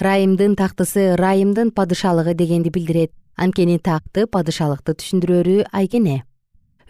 Ырайымдын 0.00 0.54
тактысы 0.56 1.12
ырайымдын 1.12 1.70
падышалыгы 1.76 2.32
дегенди 2.34 2.70
билдирет. 2.72 3.12
Анткени 3.36 3.76
такты 3.78 4.24
падышалыкты 4.26 4.94
түшүндүрөрү 4.96 5.66
айкене 5.72 6.22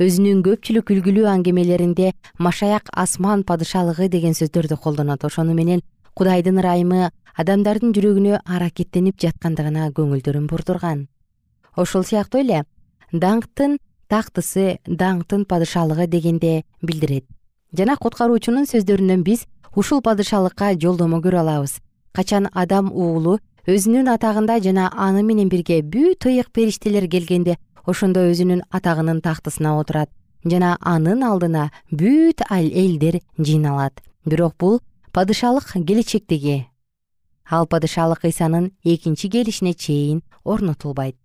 өзүнүн 0.01 0.45
көпчүлүк 0.47 0.93
үлгүлүү 0.95 1.27
аңгемелеринде 1.33 2.13
машаяк 2.39 2.89
асман 2.95 3.43
падышалыгы 3.43 4.09
деген 4.09 4.39
сөздөрдү 4.39 4.79
колдонот. 4.79 5.25
Ошону 5.27 5.55
менен 5.55 5.83
кудайдын 6.15 6.63
ырайымы 6.63 7.11
адамдардын 7.37 7.91
жүрөгүнө 7.99 8.41
аракеттенип 8.47 9.19
жаткандыгына 9.19 9.91
көңүлдөрүн 9.99 10.47
бурдурган. 10.47 11.09
Ошол 11.77 12.07
сыяктуу 12.07 12.41
эле 12.47 12.63
даңктын 13.13 13.77
тактысы 14.09 14.79
даңктын 14.87 15.45
падышалыгы 15.51 16.07
дегенде 16.07 16.63
билдирет 16.83 17.27
жана 17.77 17.97
куткаруучунун 17.97 18.67
сөздөрүнөн 18.71 19.23
биз 19.25 19.47
ушул 19.77 20.03
падышалыкка 20.03 20.75
жолдомо 20.75 21.21
көрө 21.25 21.41
алабыз. 21.43 21.79
Качан 22.13 22.49
адам 22.53 22.91
уулу 22.93 23.39
өзүнүн 23.67 24.11
атагында 24.15 24.59
жана 24.61 24.91
аны 24.97 25.23
менен 25.23 25.49
бирге 25.49 25.83
бүт 25.83 26.27
ыйык 26.27 26.51
периштелер 26.53 27.07
келгенде 27.09 27.59
ошондо 27.87 28.25
өзүнүн 28.31 28.65
атагынын 28.71 29.23
тактысына 29.23 29.77
отурат 29.79 30.11
жана 30.45 30.77
анын 30.81 31.23
алдына 31.23 31.71
бүт 31.91 32.43
элдер 32.51 33.21
жыйналат. 33.39 34.01
Бирок 34.25 34.57
бул 34.59 34.81
падышалык 35.13 35.73
келечектеги. 35.87 36.67
Ал 37.51 37.67
падышалык 37.67 38.25
ыйсанын 38.25 38.73
экинчи 38.85 39.29
келишине 39.29 39.75
чейин 39.75 40.23
орнотулбайт. 40.45 41.17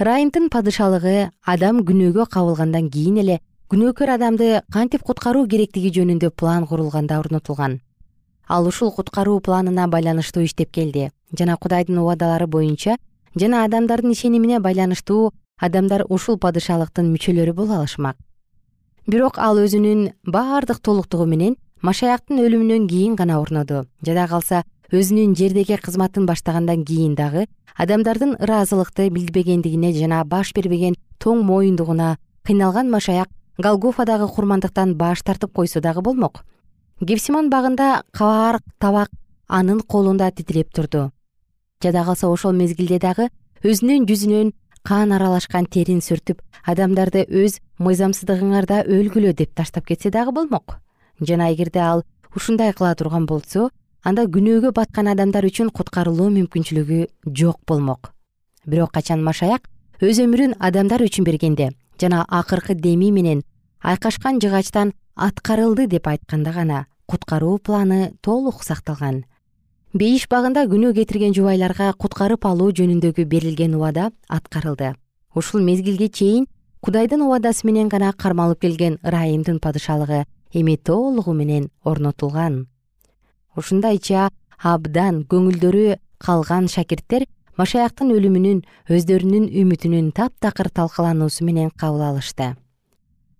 Ырайымдын 0.00 0.50
падышалыгы 0.50 1.30
адам 1.44 1.80
күнөөгө 1.80 2.26
кабылгандан 2.30 2.90
кийин 2.90 3.18
эле 3.22 3.40
күнөөкөр 3.66 4.10
адамды 4.14 4.48
кантип 4.70 5.02
куткаруу 5.02 5.48
керектиги 5.50 5.90
жөнүндө 5.90 6.28
план 6.38 6.68
курулганда 6.70 7.16
орнотулган. 7.18 7.80
Ал 8.46 8.68
ушул 8.70 8.92
куткаруу 8.94 9.40
планына 9.40 9.88
байланыштуу 9.90 10.44
иштеп 10.46 10.70
келди. 10.70 11.08
Жана 11.36 11.56
кудайдын 11.56 11.98
убадалары 11.98 12.46
боюнча 12.46 12.94
жана 13.34 13.64
адамдардын 13.64 14.12
ишенимине 14.12 14.60
байланыштуу 14.60 15.32
адамдар 15.58 16.04
ушул 16.08 16.38
падышалыктын 16.38 17.10
мүчөлөрү 17.10 17.54
боло 17.58 17.80
алышмак. 17.80 18.14
Бирок 19.08 19.40
ал 19.42 19.58
өзүнүн 19.58 20.12
баардык 20.22 20.78
толуктугу 20.78 21.26
менен 21.26 21.56
машаяктын 21.82 22.38
өлүмүнөн 22.38 22.86
кийин 22.86 23.16
гана 23.16 23.40
орноду. 23.40 23.88
Жада 24.06 24.28
калса 24.30 24.62
өзүнүн 24.92 25.34
жердеги 25.34 25.74
кызматын 25.82 26.26
баштагандан 26.26 26.84
кийин 26.84 27.16
дагы 27.18 27.48
адамдардын 27.74 28.36
ыраазылыкты 28.38 29.10
билдирбегендигине 29.10 29.92
жана 29.92 30.22
баш 30.24 30.54
бербеген 30.54 30.94
тоң 31.18 31.42
моюндугуна 31.42 32.16
кыйналган 32.46 32.90
машаяк 32.90 33.28
голгофадагы 33.58 34.28
курмандыктан 34.28 34.94
баш 34.96 35.22
тартып 35.22 35.52
койсо 35.52 35.80
дагы 35.80 36.02
болмок. 36.02 36.44
Гефсиман 37.00 37.48
багында 37.50 38.02
кабар 38.12 38.60
табак 38.78 39.10
анын 39.48 39.80
колунда 39.80 40.30
титиреп 40.30 40.72
турду. 40.72 41.10
Жада 41.82 42.04
калса 42.04 42.28
ошол 42.28 42.52
мезгилде 42.52 42.98
дагы 42.98 43.28
өзүнүн 43.64 44.06
жүзүнөн 44.08 44.52
кан 44.82 45.12
аралашкан 45.12 45.66
терин 45.66 46.00
сүртүп 46.00 46.42
адамдарды 46.64 47.24
өз 47.28 47.60
мыйзамсыздыгыңарда 47.78 48.84
өлгүлө 48.86 49.32
деп 49.32 49.54
таштап 49.54 49.86
кетсе 49.86 50.10
дагы 50.10 50.32
болмок. 50.32 50.78
Жана 51.20 51.50
эгерде 51.52 51.80
ал 51.80 52.04
ушундай 52.34 52.72
кыла 52.72 52.94
турган 52.94 53.26
болсо 53.26 53.70
анда 54.04 54.26
күнөөгө 54.26 54.72
баткан 54.72 55.08
адамдар 55.08 55.48
үчүн 55.48 55.72
куткарылуу 55.72 56.28
мүмкүнчүлүгү 56.30 57.06
жок 57.32 57.60
болмок. 57.66 58.12
Бирок 58.66 58.92
качан 58.92 59.24
машаяк? 59.24 59.68
Өз 60.00 60.20
өмүрүн 60.20 60.58
адамдар 60.60 61.00
үчүн 61.02 61.24
бергенде 61.24 61.70
жана 62.00 62.24
акыркы 62.28 62.74
деми 62.74 63.10
менен 63.10 63.42
айкашкан 63.80 64.40
жыгачтан 64.40 64.92
аткарылды 65.14 65.86
деп 65.86 66.08
айтканда 66.08 66.52
гана 66.52 66.86
куткаруу 67.06 67.58
планы 67.58 68.12
толук 68.20 68.62
сакталган. 68.64 69.24
Бейиш 69.94 70.26
багында 70.28 70.66
күнөө 70.68 70.92
кетирген 70.98 71.34
жубайларга 71.34 71.92
куткарып 71.94 72.44
алуу 72.46 72.72
жөнүндөгү 72.72 73.24
берилген 73.24 73.74
убада 73.78 74.10
аткарылды. 74.28 74.94
Ушул 75.34 75.62
мезгилге 75.62 76.08
чейин 76.08 76.46
кудайдын 76.80 77.22
убадасы 77.22 77.66
менен 77.66 77.88
гана 77.88 78.12
кармалып 78.12 78.60
келген 78.60 78.98
ырайымдын 79.02 79.60
падышалыгы 79.60 80.24
эми 80.52 80.76
толугу 80.76 81.32
менен 81.32 81.70
орнотулган. 81.84 82.66
Ушундайча 83.56 84.28
абдан 84.58 85.24
көңүлдөрү 85.30 85.96
калган 86.18 86.68
шакирттер 86.68 87.24
машаяктын 87.56 88.12
өлүмүнүн 88.16 88.60
өздөрүнүн 88.92 89.46
үмүтүнүн 89.62 90.10
таптакыр 90.16 90.68
талкалануусу 90.68 91.44
менен 91.44 91.70
кабыл 91.70 92.02
алышты. 92.10 92.54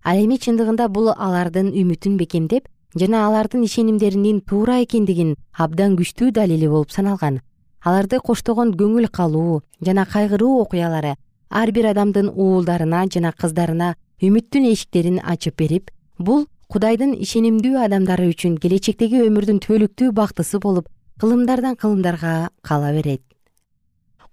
Ал 0.03 0.17
эми 0.23 0.39
чындыгында 0.41 0.87
бул 0.89 1.11
алардын 1.11 1.69
үмүтүн 1.69 2.17
бекемдеп 2.17 2.67
жана 2.95 3.27
алардын 3.27 3.63
ишенимдеринин 3.67 4.41
туура 4.41 4.79
экендигин 4.85 5.35
абдан 5.53 5.97
күчтүү 5.99 6.31
далили 6.31 6.67
болуп 6.67 6.91
саналган. 6.91 7.41
Аларды 7.85 8.19
коштогон 8.19 8.73
көңүл 8.73 9.09
калуу 9.13 9.61
жана 9.85 10.05
кайгыруу 10.05 10.61
окуялары 10.63 11.15
ар 11.49 11.71
бир 11.71 11.91
адамдын 11.93 12.31
уулдарына 12.33 13.05
жана 13.13 13.31
кыздарына 13.31 13.93
үмүттүн 14.21 14.71
эшиктерин 14.71 15.21
ачып 15.23 15.57
берип 15.61 15.91
бул 16.17 16.47
кудайдын 16.73 17.13
ишенимдүү 17.21 17.77
адамдары 17.85 18.27
үчүн 18.33 18.57
келечектеги 18.63 19.21
өмүрдүн 19.27 19.61
түбөлүктүү 19.63 20.11
бактысы 20.11 20.59
болуп 20.59 20.89
кылымдардан 21.21 21.77
кылымдарга 21.79 22.49
кала 22.61 22.91
берет 22.97 23.26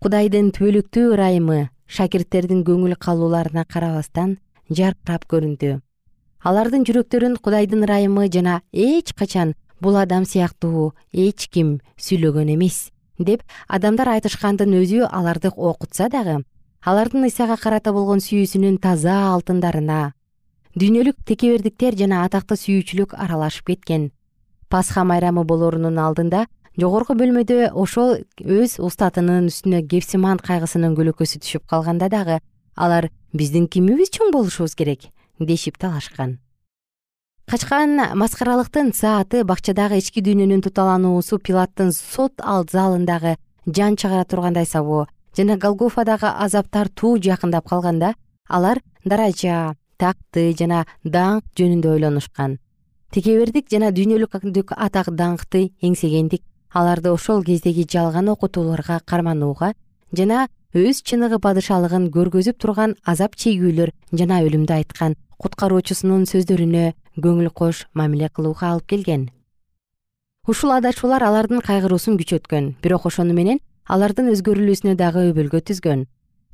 кудайдын 0.05 0.51
түбөлүктүү 0.53 1.15
ырайымы 1.15 1.55
шакирттердин 1.89 2.59
көңүл 2.67 2.93
калууларына 3.01 3.63
карабастан 3.65 4.35
жаркырап 4.69 5.23
көрүндү. 5.31 5.79
Алардын 6.45 6.83
жүрөктөрүн 6.85 7.39
кудайдын 7.41 7.87
ырайымы 7.87 8.27
жана 8.29 8.59
эч 8.69 9.15
качан 9.17 9.55
бул 9.81 9.97
адам 9.97 10.27
сыяктуу 10.29 10.91
эч 11.09 11.47
ким 11.49 11.79
сүйлөгөн 11.97 12.53
эмес 12.53 12.91
деп 13.17 13.47
адамдар 13.67 14.11
айтышкандын 14.19 14.77
өзү 14.77 15.07
аларды 15.09 15.49
окутса 15.57 16.11
дагы 16.13 16.43
алардын 16.85 17.25
ыйсага 17.31 17.57
карата 17.57 17.95
болгон 17.97 18.21
сүйүүсүнүн 18.21 18.77
таза 18.85 19.17
алтындарына 19.31 20.13
дүйнөлүк 20.77 21.25
текебердиктер 21.25 21.97
жана 21.97 22.27
атакты 22.29 22.61
сүйүүчүлүк 22.61 23.17
аралашып 23.17 23.73
кеткен. 23.73 24.11
Пасха 24.69 25.05
майрамы 25.09 25.47
болоорунун 25.49 25.97
алдында 25.97 26.45
жогорку 26.81 27.15
бөлмөдө 27.15 27.71
ошол 27.79 28.17
өз 28.43 28.79
устатынын 28.83 29.47
үстүнө 29.51 29.85
кепсимант 29.91 30.43
кайгысынын 30.43 30.97
көлөкөсү 30.99 31.41
түшүп 31.45 31.69
калганда 31.71 32.09
дагы 32.11 32.41
алар 32.75 33.11
биздин 33.33 33.69
кимибиз 33.71 34.11
чоң 34.15 34.33
болушубуз 34.35 34.75
керек 34.75 35.11
дешип 35.39 35.79
талашкан. 35.79 36.39
Качкан 37.47 38.01
маскаралыктын 38.19 38.93
сааты 38.97 39.45
бакчадагы 39.45 40.01
ички 40.01 40.23
дүйнөнүн 40.25 40.65
туталануусу 40.65 41.39
пилаттын 41.39 41.93
сот 41.93 42.41
залындагы 42.73 43.37
жан 43.67 43.97
чыгара 43.97 44.25
тургандай 44.25 44.67
сабоо 44.67 45.07
жана 45.37 45.57
голгофадагы 45.59 46.27
азап 46.27 46.71
тартуу 46.71 47.19
жакындап 47.19 47.69
калганда 47.69 48.15
алар 48.49 48.81
даража 49.05 49.77
такты 49.99 50.55
жана 50.59 50.87
даңк 51.05 51.45
жөнүндө 51.55 51.93
ойлонушкан. 51.95 52.59
Текебердик 53.13 53.71
жана 53.71 53.93
дүйнөлүк 53.95 54.75
атак 54.75 55.13
даңкты 55.15 55.71
эңсегендик 55.83 56.43
аларды 56.75 57.11
ошол 57.15 57.45
кездеги 57.47 57.87
жалган 57.91 58.29
окутууларга 58.29 59.01
карманууга 59.07 59.73
жана 60.13 60.49
өз 60.75 61.03
чыныгы 61.07 61.39
падышалыгын 61.39 62.09
көргөзүп 62.15 62.59
турган 62.59 62.97
азап 63.07 63.37
чегүүлөр 63.39 63.93
жана 64.19 64.41
өлүмдү 64.43 64.75
айткан 64.75 65.15
куткаруучусунун 65.39 66.27
сөздөрүнө 66.27 66.91
көңүл 67.23 67.53
кош 67.55 67.85
мамиле 67.95 68.29
кылууга 68.29 68.73
алып 68.73 68.89
келген. 68.91 69.29
Ушул 70.51 70.75
адашуулар 70.75 71.23
алардын 71.23 71.63
кайгыруусун 71.63 72.19
күчөткөн 72.19 72.75
бирок 72.83 73.07
ошону 73.07 73.37
менен 73.39 73.61
алардын 73.87 74.33
өзгөрүлүүсүнө 74.35 74.97
дагы 74.99 75.29
өбөлгө 75.31 75.63
түзгөн. 75.71 76.05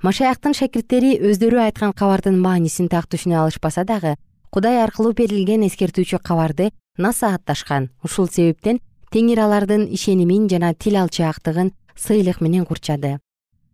Машаяктын 0.04 0.54
шакирттери 0.56 1.16
өздөрү 1.30 1.62
айткан 1.64 1.96
кабардын 1.96 2.38
маанисин 2.44 2.88
так 2.92 3.08
түшүнө 3.08 3.40
алышпаса 3.40 3.84
дагы 3.88 4.14
кудай 4.50 4.82
аркылуу 4.82 5.14
берилген 5.16 5.64
эскертүүчү 5.66 6.20
кабарды 6.24 6.70
насаатташкан. 6.98 7.90
Ушул 8.04 8.28
себептен 8.28 8.80
теңир 9.10 9.40
алардын 9.42 9.88
ишенимин 9.90 10.46
жана 10.48 10.70
тил 10.74 10.96
алчаактыгын 11.00 11.72
сыйлык 11.98 12.40
менен 12.40 12.64
курчады. 12.66 13.18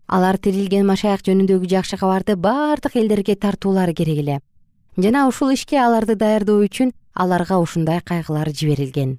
Алар 0.08 0.38
тирилген 0.38 0.86
машаяк 0.88 1.20
жөнүндөгү 1.26 1.68
жакшы 1.68 1.98
кабарды 2.00 2.36
баардык 2.40 2.96
элдерге 2.96 3.36
тартуулары 3.36 3.92
керек 3.92 4.22
эле. 4.22 4.38
Жана 4.96 5.26
ушул 5.28 5.52
ишке 5.52 5.76
аларды 5.82 6.16
даярдоо 6.16 6.62
үчүн 6.64 6.94
аларга 7.12 7.58
ушундай 7.60 8.00
кайгылар 8.00 8.48
жиберилген. 8.48 9.18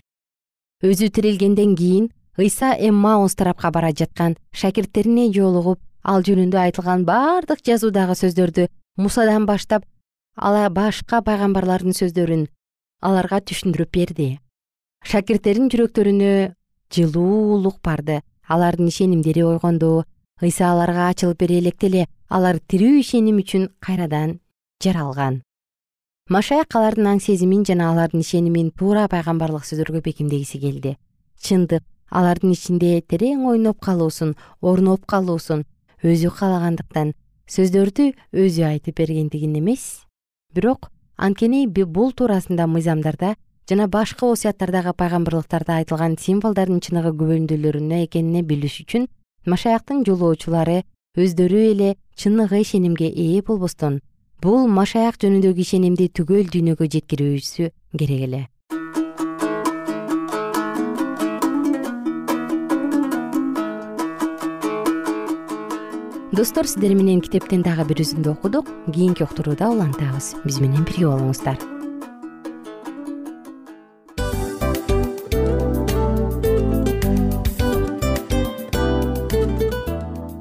Өзү 0.82 1.12
тирилгенден 1.14 1.76
кийин 1.76 2.10
ыйса 2.38 2.74
эммаус 2.74 3.36
тарапка 3.36 3.70
бара 3.72 3.92
жаткан 3.94 4.38
шакирттерине 4.54 5.30
жолугуп 5.34 5.80
ал 6.04 6.26
жөнүндө 6.26 6.58
айтылган 6.64 7.06
баардык 7.06 7.62
жазуудагы 7.62 8.18
сөздөрдү 8.18 8.68
мусадан 8.98 9.46
баштап 9.46 9.86
ала 10.36 10.70
башка 10.70 11.22
пайгамбарлардын 11.22 11.98
сөздөрүн 11.98 12.48
аларга 13.02 13.42
түшүндүрүп 13.42 13.94
берди 13.94 14.30
шакирттердин 15.08 15.70
жүрөктөрүнө 15.72 16.32
жылуулук 16.92 17.78
барды. 17.84 18.20
Алардын 18.48 18.90
ишенимдери 18.92 19.44
ойгонду 19.48 20.04
ыйса 20.44 20.72
аларга 20.72 21.08
ачылып 21.08 21.40
бере 21.40 21.60
электе 21.60 21.88
эле 21.88 22.08
алар 22.28 22.60
тирүү 22.60 23.00
ишеним 23.00 23.40
үчүн 23.40 23.70
кайрадан 23.80 24.40
жаралган. 24.84 25.42
Машаяк 26.28 26.76
алардын 26.76 27.08
аң 27.14 27.22
сезимин 27.24 27.64
жана 27.64 27.94
алардын 27.94 28.26
ишенимин 28.26 28.74
туура 28.76 29.08
пайгамбарлык 29.08 29.64
сөздөргө 29.64 30.04
бекемдегиси 30.10 30.60
келди. 30.60 30.98
Чындык 31.40 31.88
алардын 32.12 32.52
ичинде 32.52 33.00
терең 33.00 33.48
ойноп 33.48 33.80
калуусун 33.80 34.36
орноп 34.62 35.08
калуусун 35.08 35.64
өзү 36.04 36.36
каалагандыктан 36.36 37.16
сөздөрдү 37.48 38.12
өзү 38.36 38.68
айтып 38.74 39.00
бергендигин 39.00 39.56
эмес. 39.56 40.04
Бирок 40.54 40.92
анткени 41.16 41.66
бул 41.68 42.12
туурасында 42.12 42.68
мыйзамдарда 42.68 43.36
жана 43.70 43.88
башка 43.88 44.26
осуяттардагы 44.32 44.94
пайгамбарлыктарда 44.96 45.82
айтылган 45.82 46.16
символдордун 46.22 46.80
чыныгы 46.80 47.12
күбөлүндүүлөрүнө 47.20 48.04
экенине 48.06 48.44
билиш 48.48 48.80
үчүн 48.86 49.10
машаяктын 49.44 50.06
жолоочулары 50.08 50.84
өздөрү 51.20 51.64
эле 51.74 51.96
чыныгы 52.16 52.62
ишенимге 52.64 53.12
ээ 53.12 53.44
болбостон. 53.44 54.00
Бул 54.42 54.68
машаяк 54.72 55.20
жөнүндөгү 55.20 55.66
ишенимди 55.66 56.08
түгөл 56.08 56.48
дүйнөгө 56.54 56.88
жеткирүүсү 56.96 57.72
керек 57.98 58.22
эле. 58.30 58.44
Достор 66.32 66.68
сиздер 66.70 66.94
менен 66.94 67.20
китептен 67.26 67.64
дагы 67.66 67.88
бир 67.90 68.04
үзүндү 68.06 68.38
окудук. 68.38 68.70
Кийинки 68.94 69.26
уктурууда 69.26 69.72
улантабыз. 69.74 70.36
Биз 70.46 70.62
менен 70.62 70.86
бирге 70.86 71.10
болуңуздар 71.10 71.77